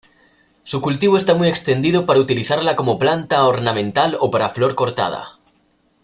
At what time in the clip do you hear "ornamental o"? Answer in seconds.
3.45-4.31